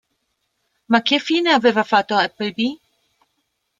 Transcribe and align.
Ma 0.89 1.03
che 1.03 1.19
fine 1.19 1.51
aveva 1.51 1.83
fatto 1.83 2.15
Appleby? 2.15 2.79